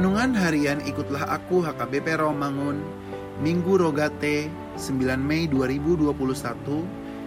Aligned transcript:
Renungan 0.00 0.32
harian 0.32 0.80
Ikutlah 0.88 1.28
Aku 1.28 1.60
HKBP 1.60 2.24
Romangun 2.24 2.80
Minggu 3.44 3.76
Rogate 3.76 4.48
9 4.80 4.96
Mei 5.20 5.44
2021 5.44 6.08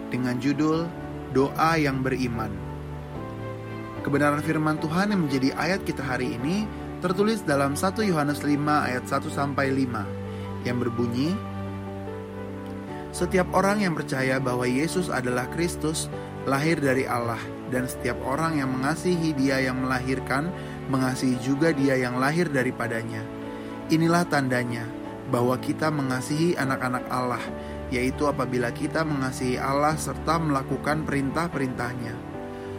dengan 0.09 0.41
judul 0.41 0.89
Doa 1.37 1.77
yang 1.77 2.01
Beriman. 2.01 2.49
Kebenaran 4.01 4.41
firman 4.41 4.81
Tuhan 4.81 5.13
yang 5.13 5.21
menjadi 5.29 5.53
ayat 5.53 5.85
kita 5.85 6.01
hari 6.01 6.33
ini 6.33 6.65
tertulis 6.97 7.45
dalam 7.45 7.77
1 7.77 7.93
Yohanes 8.09 8.41
5 8.41 8.57
ayat 8.65 9.05
1 9.05 9.21
sampai 9.29 9.69
5 9.69 10.65
yang 10.65 10.81
berbunyi 10.81 11.37
Setiap 13.13 13.53
orang 13.53 13.85
yang 13.85 13.93
percaya 13.93 14.41
bahwa 14.41 14.65
Yesus 14.65 15.13
adalah 15.13 15.45
Kristus 15.53 16.09
lahir 16.49 16.81
dari 16.81 17.05
Allah 17.05 17.37
dan 17.69 17.85
setiap 17.85 18.17
orang 18.25 18.57
yang 18.57 18.73
mengasihi 18.73 19.29
Dia 19.37 19.61
yang 19.61 19.85
melahirkan 19.85 20.49
mengasihi 20.89 21.39
juga 21.39 21.71
dia 21.71 21.95
yang 21.99 22.19
lahir 22.19 22.47
daripadanya. 22.51 23.23
Inilah 23.91 24.23
tandanya 24.27 24.87
bahwa 25.31 25.55
kita 25.59 25.91
mengasihi 25.91 26.55
anak-anak 26.59 27.05
Allah, 27.07 27.43
yaitu 27.93 28.27
apabila 28.27 28.73
kita 28.73 29.05
mengasihi 29.05 29.59
Allah 29.59 29.95
serta 29.95 30.39
melakukan 30.39 31.05
perintah-perintahnya. 31.07 32.15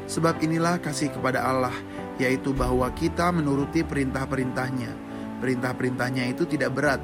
Sebab 0.04 0.44
inilah 0.44 0.81
kasih 0.84 1.09
kepada 1.12 1.44
Allah, 1.44 1.72
yaitu 2.20 2.53
bahwa 2.53 2.88
kita 2.92 3.32
menuruti 3.32 3.81
perintah-perintahnya. 3.81 4.92
Perintah-perintahnya 5.41 6.28
itu 6.28 6.44
tidak 6.44 6.76
berat, 6.76 7.00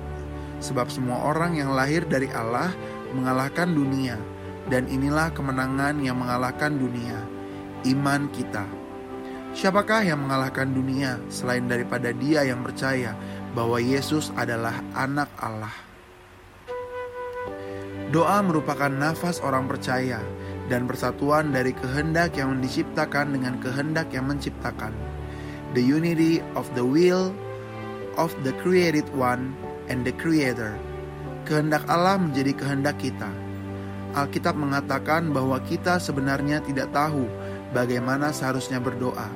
sebab 0.61 0.89
semua 0.93 1.25
orang 1.25 1.57
yang 1.57 1.73
lahir 1.73 2.05
dari 2.05 2.29
Allah 2.33 2.73
mengalahkan 3.17 3.73
dunia, 3.73 4.17
dan 4.69 4.87
inilah 4.87 5.33
kemenangan 5.33 5.99
yang 6.01 6.21
mengalahkan 6.21 6.77
dunia, 6.77 7.21
iman 7.89 8.29
kita. 8.31 8.80
Siapakah 9.51 10.07
yang 10.07 10.23
mengalahkan 10.23 10.71
dunia 10.71 11.19
selain 11.27 11.67
daripada 11.67 12.15
Dia 12.15 12.47
yang 12.47 12.63
percaya 12.63 13.19
bahwa 13.51 13.83
Yesus 13.83 14.31
adalah 14.39 14.79
Anak 14.95 15.27
Allah? 15.43 15.75
Doa 18.15 18.39
merupakan 18.47 18.91
nafas 18.91 19.43
orang 19.43 19.67
percaya 19.67 20.23
dan 20.71 20.87
persatuan 20.87 21.51
dari 21.51 21.75
kehendak 21.75 22.39
yang 22.39 22.63
diciptakan 22.63 23.35
dengan 23.35 23.59
kehendak 23.59 24.15
yang 24.15 24.31
menciptakan. 24.31 24.95
The 25.75 25.83
unity 25.83 26.39
of 26.55 26.71
the 26.79 26.87
will 26.87 27.35
of 28.15 28.31
the 28.47 28.55
created 28.63 29.07
one 29.15 29.55
and 29.91 30.07
the 30.07 30.15
creator. 30.15 30.79
Kehendak 31.43 31.83
Allah 31.91 32.23
menjadi 32.23 32.55
kehendak 32.55 33.03
kita. 33.03 33.31
Alkitab 34.15 34.55
mengatakan 34.59 35.31
bahwa 35.35 35.59
kita 35.63 35.99
sebenarnya 35.99 36.63
tidak 36.63 36.91
tahu 36.95 37.27
bagaimana 37.75 38.35
seharusnya 38.35 38.79
berdoa. 38.83 39.31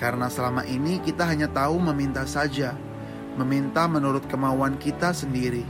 Karena 0.00 0.32
selama 0.32 0.64
ini 0.64 0.98
kita 1.04 1.28
hanya 1.28 1.46
tahu 1.50 1.76
meminta 1.76 2.24
saja, 2.24 2.72
meminta 3.36 3.84
menurut 3.84 4.24
kemauan 4.26 4.80
kita 4.80 5.12
sendiri. 5.12 5.62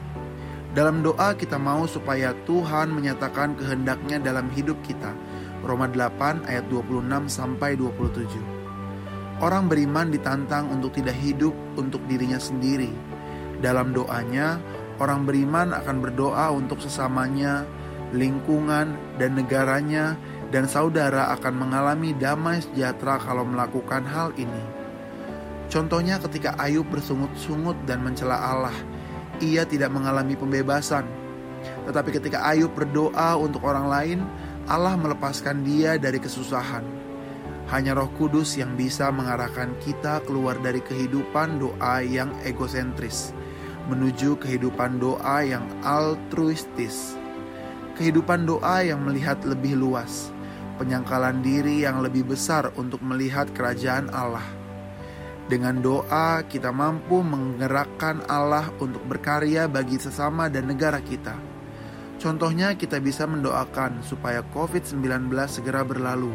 Dalam 0.71 1.03
doa 1.03 1.35
kita 1.35 1.59
mau 1.59 1.83
supaya 1.91 2.31
Tuhan 2.47 2.95
menyatakan 2.95 3.59
kehendaknya 3.59 4.23
dalam 4.23 4.47
hidup 4.55 4.79
kita. 4.87 5.11
Roma 5.67 5.91
8 5.91 6.47
ayat 6.47 6.71
26 6.71 7.27
sampai 7.27 7.75
27. 7.75 9.43
Orang 9.43 9.67
beriman 9.67 10.15
ditantang 10.15 10.71
untuk 10.71 10.95
tidak 10.95 11.19
hidup 11.19 11.53
untuk 11.75 12.01
dirinya 12.07 12.39
sendiri. 12.39 12.93
Dalam 13.59 13.91
doanya, 13.91 14.63
orang 15.03 15.27
beriman 15.27 15.75
akan 15.75 15.97
berdoa 16.01 16.55
untuk 16.55 16.79
sesamanya, 16.79 17.67
lingkungan, 18.15 18.95
dan 19.19 19.31
negaranya 19.35 20.15
dan 20.51 20.67
saudara 20.67 21.31
akan 21.39 21.55
mengalami 21.67 22.15
damai 22.15 22.63
sejahtera 22.63 23.19
kalau 23.23 23.47
melakukan 23.47 24.03
hal 24.07 24.35
ini. 24.35 24.63
Contohnya 25.71 26.19
ketika 26.19 26.59
Ayub 26.59 26.87
bersungut-sungut 26.91 27.79
dan 27.87 28.03
mencela 28.03 28.35
Allah, 28.35 28.75
ia 29.39 29.63
tidak 29.63 29.95
mengalami 29.95 30.35
pembebasan. 30.35 31.07
Tetapi 31.87 32.11
ketika 32.19 32.43
Ayub 32.43 32.75
berdoa 32.75 33.39
untuk 33.39 33.63
orang 33.63 33.87
lain, 33.87 34.19
Allah 34.67 34.99
melepaskan 34.99 35.63
dia 35.63 35.95
dari 35.95 36.19
kesusahan. 36.19 36.83
Hanya 37.71 37.95
Roh 37.95 38.11
Kudus 38.19 38.59
yang 38.59 38.75
bisa 38.75 39.15
mengarahkan 39.15 39.79
kita 39.79 40.27
keluar 40.27 40.59
dari 40.59 40.83
kehidupan 40.83 41.63
doa 41.63 42.03
yang 42.03 42.35
egosentris 42.43 43.31
menuju 43.91 44.39
kehidupan 44.39 45.03
doa 45.03 45.43
yang 45.43 45.67
altruistis. 45.83 47.19
Kehidupan 47.99 48.47
doa 48.47 48.87
yang 48.87 49.03
melihat 49.03 49.43
lebih 49.43 49.77
luas, 49.77 50.31
penyangkalan 50.81 51.45
diri 51.45 51.85
yang 51.85 52.01
lebih 52.01 52.33
besar 52.33 52.73
untuk 52.81 53.05
melihat 53.05 53.53
kerajaan 53.53 54.09
Allah. 54.09 54.43
Dengan 55.45 55.85
doa, 55.85 56.41
kita 56.49 56.73
mampu 56.73 57.21
menggerakkan 57.21 58.25
Allah 58.25 58.73
untuk 58.81 59.05
berkarya 59.05 59.69
bagi 59.69 60.01
sesama 60.01 60.49
dan 60.49 60.73
negara 60.73 61.05
kita. 61.05 61.37
Contohnya, 62.17 62.73
kita 62.81 62.97
bisa 62.97 63.29
mendoakan 63.29 64.01
supaya 64.01 64.41
COVID-19 64.57 65.29
segera 65.53 65.85
berlalu, 65.85 66.33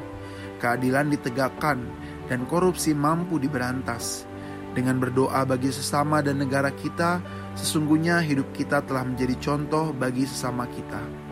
keadilan 0.62 1.09
ditegakkan, 1.09 1.81
dan 2.30 2.45
korupsi 2.45 2.94
mampu 2.94 3.42
diberantas. 3.42 4.30
Dengan 4.75 5.00
berdoa 5.00 5.47
bagi 5.47 5.71
sesama 5.71 6.19
dan 6.19 6.44
negara 6.44 6.69
kita, 6.75 7.24
sesungguhnya 7.56 8.19
hidup 8.19 8.51
kita 8.51 8.83
telah 8.83 9.07
menjadi 9.07 9.39
contoh 9.39 9.95
bagi 9.95 10.27
sesama 10.27 10.68
kita. 10.68 11.25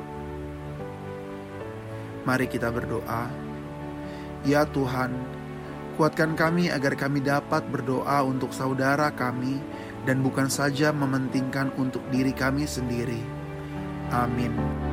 Mari 2.24 2.48
kita 2.48 2.72
berdoa. 2.72 3.28
Ya 4.48 4.64
Tuhan, 4.68 5.12
kuatkan 6.00 6.36
kami 6.36 6.72
agar 6.72 6.96
kami 6.96 7.24
dapat 7.24 7.68
berdoa 7.68 8.24
untuk 8.24 8.52
saudara 8.56 9.12
kami 9.12 9.60
dan 10.04 10.20
bukan 10.20 10.48
saja 10.48 10.92
mementingkan 10.92 11.72
untuk 11.80 12.04
diri 12.12 12.36
kami 12.36 12.68
sendiri. 12.68 13.20
Amin. 14.12 14.93